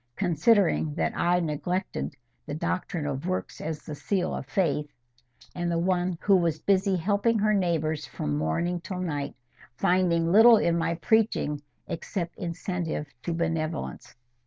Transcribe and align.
considering 0.15 0.95
that 0.95 1.13
I 1.15 1.39
neglected 1.39 2.15
the 2.47 2.55
doctrine 2.55 3.05
of 3.05 3.27
works 3.27 3.61
as 3.61 3.83
the 3.83 3.93
seal 3.93 4.33
of 4.33 4.47
faith, 4.47 4.87
and 5.53 5.71
the 5.71 5.77
one 5.77 6.17
who 6.21 6.35
was 6.37 6.57
busy 6.57 6.95
helping 6.95 7.37
her 7.37 7.53
neighbours 7.53 8.07
from 8.07 8.35
morning 8.35 8.81
to 8.81 8.99
night, 8.99 9.35
finding 9.77 10.25
little 10.31 10.57
in 10.57 10.75
my 10.75 10.95
preaching, 10.95 11.61
except 11.87 12.35
incentive 12.39 13.13
to 13.21 13.31
benevolence. 13.31 14.15